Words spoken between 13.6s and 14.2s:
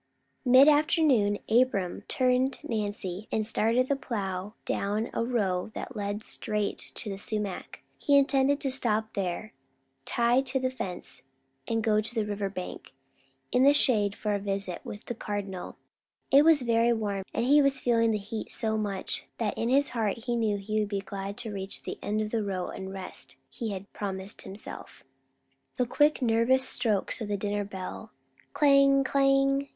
the shade,